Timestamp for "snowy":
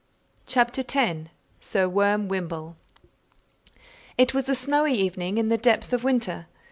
4.55-4.95